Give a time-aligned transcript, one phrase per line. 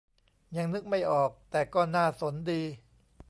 [0.57, 2.61] ยังนึกไม่ออก แต่ก็น่าสนดี